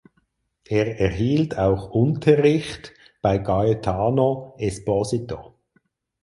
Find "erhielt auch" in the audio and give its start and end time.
0.99-1.91